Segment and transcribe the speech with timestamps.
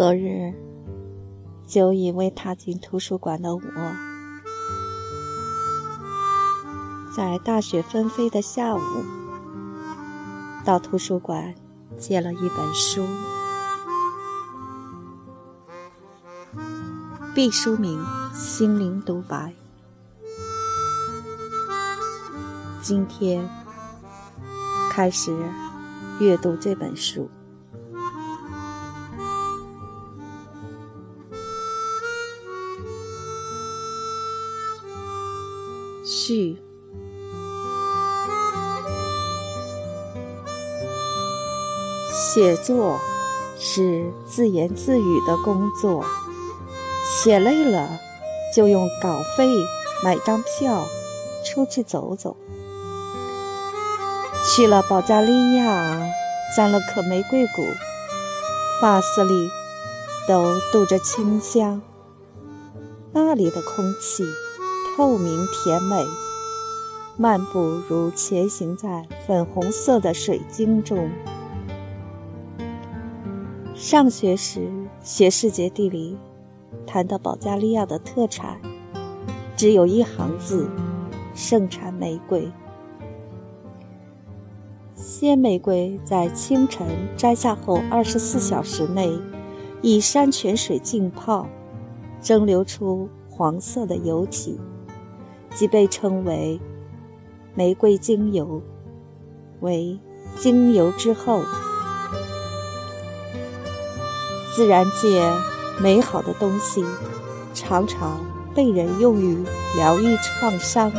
[0.00, 0.54] 昨日，
[1.66, 3.60] 久已未踏进图书馆的我，
[7.14, 8.80] 在大雪纷飞的下午，
[10.64, 11.54] 到图书馆
[11.98, 13.04] 借了一本书，
[17.34, 18.02] 毕书名
[18.34, 19.52] 《心灵独白》。
[22.80, 23.46] 今天
[24.90, 25.36] 开始
[26.20, 27.28] 阅读这本书。
[36.04, 36.56] 序。
[42.12, 43.00] 写作
[43.58, 46.04] 是自言自语的工作，
[47.04, 47.98] 写累了
[48.54, 49.48] 就用稿费
[50.04, 50.86] 买张票
[51.44, 52.36] 出去走走。
[54.46, 56.00] 去了保加利亚，
[56.56, 57.64] 沾了颗玫瑰谷，
[58.80, 59.50] 发丝里
[60.28, 61.82] 都镀着清香，
[63.12, 64.24] 那里的空气。
[64.96, 66.04] 透明甜美，
[67.16, 71.10] 漫步如前行在粉红色的水晶中。
[73.74, 74.68] 上学时
[75.00, 76.18] 学世界地理，
[76.86, 78.60] 谈到保加利亚的特产，
[79.56, 80.68] 只有一行字：
[81.34, 82.50] 盛产玫瑰。
[84.96, 89.16] 鲜玫瑰在清晨摘下后二十四小时内，
[89.82, 91.46] 以山泉水浸泡，
[92.20, 94.58] 蒸馏出黄色的油体。
[95.54, 96.60] 即被称为
[97.54, 98.62] 玫瑰精油，
[99.60, 99.98] 为
[100.38, 101.42] 精油之后。
[104.54, 105.22] 自然界
[105.78, 106.84] 美好的东西，
[107.54, 108.20] 常常
[108.54, 109.44] 被人用于
[109.76, 110.92] 疗愈创伤。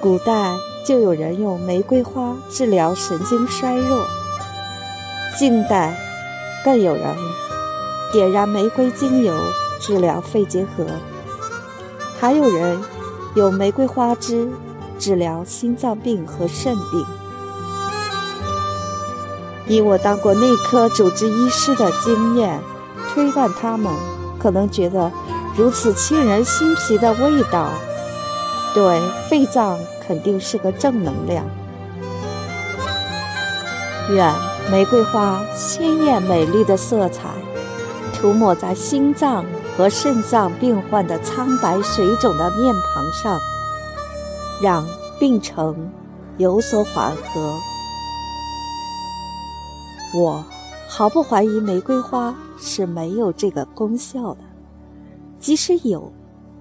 [0.00, 0.54] 古代
[0.84, 4.04] 就有人用玫瑰花治疗神经衰弱，
[5.38, 5.96] 近代
[6.64, 7.16] 更有人
[8.12, 9.34] 点燃玫瑰精油
[9.78, 10.86] 治疗肺结核。
[12.20, 12.78] 还有人
[13.34, 14.46] 用玫瑰花枝
[14.98, 17.06] 治疗心脏病和肾病。
[19.66, 22.60] 以我当过内科主治医师的经验
[23.08, 23.90] 推断，他们
[24.38, 25.10] 可能觉得
[25.56, 27.70] 如此沁人心脾的味道，
[28.74, 29.00] 对
[29.30, 31.42] 肺脏肯定是个正能量。
[34.10, 34.34] 愿
[34.70, 37.30] 玫瑰花鲜艳美丽的色彩
[38.12, 39.44] 涂抹在心脏。
[39.76, 43.38] 和肾脏病患的苍白水肿的面庞上，
[44.62, 44.86] 让
[45.18, 45.90] 病程
[46.36, 47.58] 有所缓和。
[50.12, 50.44] 我
[50.88, 54.40] 毫不怀疑玫瑰花是没有这个功效的，
[55.38, 56.12] 即使有，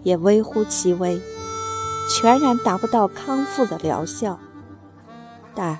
[0.03, 1.19] 也微乎其微，
[2.09, 4.39] 全然达不到康复的疗效。
[5.53, 5.77] 但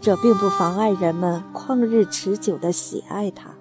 [0.00, 3.55] 这并不妨碍人们旷日持久的喜爱它。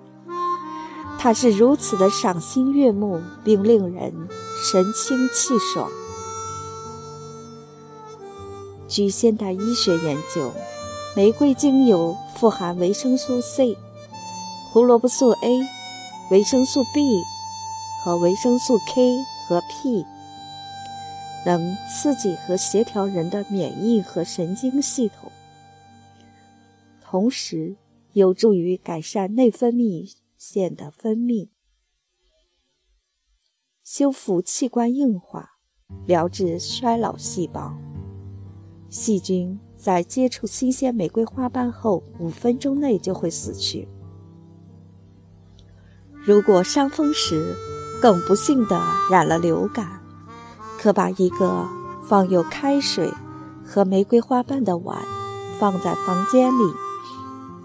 [1.18, 4.14] 它是如此的赏心悦目，并令人
[4.64, 5.90] 神清气爽。
[8.88, 10.52] 据现代医学研究，
[11.16, 13.76] 玫瑰精油富含维生素 C、
[14.72, 15.60] 胡萝卜素 A、
[16.30, 17.24] 维生素 B
[18.04, 20.06] 和维生素 K 和 P，
[21.44, 25.32] 能刺激和协调人的免疫和神经系统，
[27.04, 27.76] 同时
[28.14, 30.14] 有助于改善内分泌。
[30.48, 31.50] 腺的分泌，
[33.84, 35.54] 修复器官硬化，
[36.06, 37.76] 疗治衰老细胞。
[38.88, 43.88] 细菌在接触新鲜玫瑰花瓣后五分钟内就会死去。
[46.14, 47.56] 如果伤风时
[48.00, 48.80] 更不幸的
[49.10, 50.00] 染了流感，
[50.78, 51.68] 可把一个
[52.08, 53.12] 放有开水
[53.66, 55.04] 和玫瑰花瓣的碗
[55.60, 56.72] 放在房间里。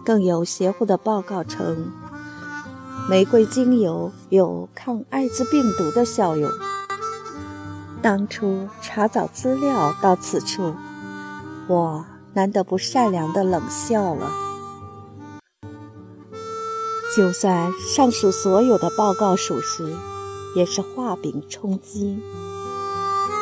[0.02, 1.92] 更有邪乎的报告称。
[3.08, 6.50] 玫瑰精油有抗艾滋病毒的效用。
[8.02, 10.74] 当初查找资料到此处，
[11.68, 12.04] 我
[12.34, 14.30] 难得不善良的冷笑了。
[17.16, 19.92] 就算上述所有的报告属实，
[20.54, 22.22] 也是画饼充饥。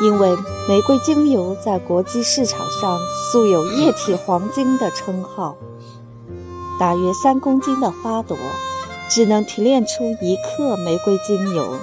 [0.01, 0.35] 因为
[0.67, 2.97] 玫瑰精油在国际市场上
[3.31, 5.55] 素有“液体黄金”的称号，
[6.79, 8.37] 大约三公斤的花朵。
[9.09, 11.75] 只能提炼出一克玫瑰精油，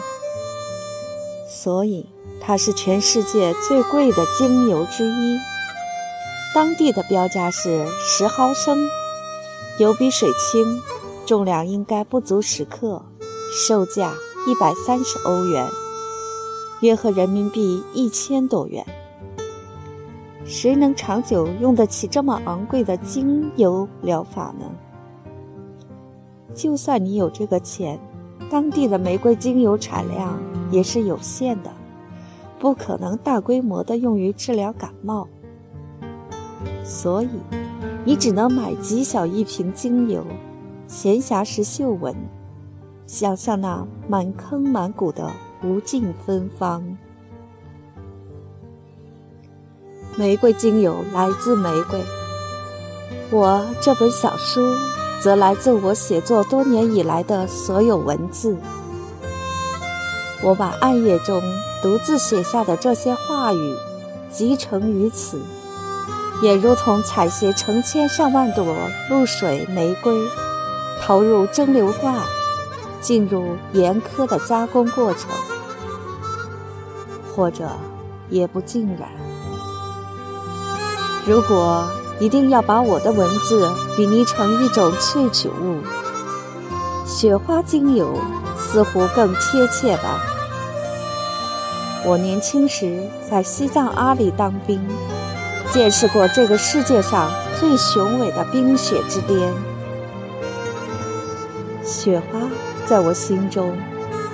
[1.51, 2.07] 所以
[2.41, 5.39] 它是全世界最贵的精油之一。
[6.55, 8.79] 当地的标价是十毫升，
[9.79, 10.81] 油比水轻，
[11.27, 13.03] 重量应该不足十克，
[13.67, 14.15] 售价
[14.47, 15.69] 一百三十欧元，
[16.81, 18.87] 约合人民币一千多元。
[20.47, 24.71] 谁能长久用得起这么昂贵的精油疗法呢？
[26.57, 28.01] 就算你有这个钱，
[28.51, 31.71] 当地的玫瑰精油产量也是有限的，
[32.59, 35.29] 不可能大规模的用于治疗感冒。
[36.83, 37.29] 所以，
[38.07, 40.25] 你只能买极小一瓶精油，
[40.89, 42.17] 闲暇时嗅闻，
[43.07, 45.31] 想象那满坑满谷的
[45.63, 46.97] 无尽芬芳。
[50.17, 52.01] 玫瑰精油来自玫瑰，
[53.31, 54.63] 我这本小书
[55.21, 58.57] 则来自我写作多年以来的所有文字。
[60.43, 61.43] 我把暗夜中
[61.83, 63.77] 独自写下的这些话语
[64.31, 65.41] 集成于此。
[66.43, 68.77] 也如同采撷成千上万朵
[69.09, 70.13] 露水玫瑰，
[71.01, 72.15] 投入蒸馏罐，
[73.01, 75.31] 进入严苛的加工过程，
[77.35, 77.71] 或者
[78.29, 79.09] 也不尽然。
[81.27, 85.81] 如果一定要把我的文字比拟成一种萃取物，
[87.07, 88.19] 雪花精油
[88.59, 90.21] 似乎更贴切吧。
[92.05, 94.81] 我年轻时在西藏阿里当兵。
[95.73, 97.31] 见识过这个世界上
[97.61, 99.53] 最雄伟的冰雪之巅，
[101.85, 102.41] 雪花
[102.87, 103.77] 在我心中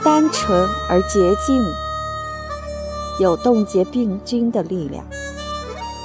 [0.04, 1.60] 单纯而洁净，
[3.18, 5.04] 有冻结病菌的力量，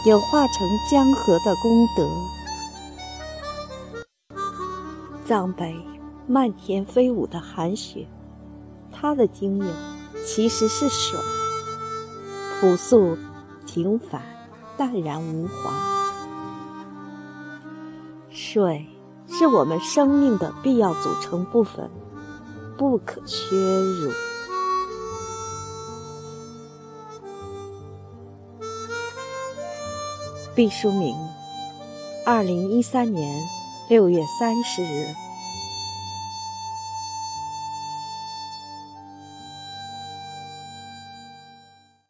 [0.07, 2.07] 有化成江河的功德。
[5.25, 5.75] 藏北
[6.25, 8.07] 漫天飞舞的寒雪，
[8.89, 9.65] 它的精油
[10.25, 11.19] 其实是水，
[12.62, 13.18] 朴素
[13.65, 14.21] 平凡。
[14.77, 15.74] 淡然无华，
[18.30, 18.86] 水
[19.27, 21.89] 是我们生命的必要组成部分，
[22.77, 24.12] 不可缺入。
[30.57, 31.15] 毕淑敏，
[32.25, 33.39] 二零一三年
[33.88, 35.26] 六月三十日。